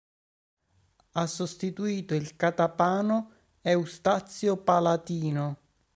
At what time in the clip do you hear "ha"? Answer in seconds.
1.11-1.27